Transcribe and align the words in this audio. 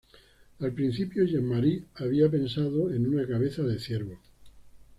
Al 0.61 0.73
principio 0.73 1.25
Jean 1.25 1.45
Marais 1.45 1.83
había 1.93 2.27
pensado 2.27 2.89
en 2.91 3.05
una 3.05 3.27
cabeza 3.27 3.61
de 3.61 3.77
ciervo. 3.77 4.17